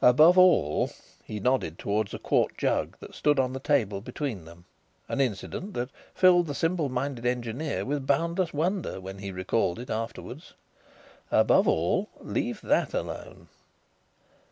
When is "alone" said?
12.94-13.48